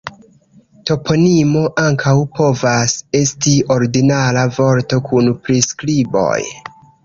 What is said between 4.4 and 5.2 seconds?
vorto